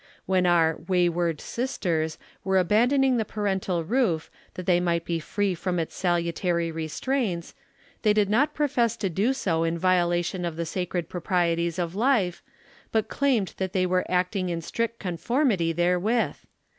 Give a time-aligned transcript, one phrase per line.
[0.27, 5.77] AVhen onr "wayward sisters" were abancloniDg the parental roof, that they might be free from
[5.77, 7.53] its sahitary restraints,
[8.01, 12.41] they did not profess to do so in violation of the sacred proprieties of hfe,
[12.91, 16.37] but claimed that the}' were acting in strict conformity therewith.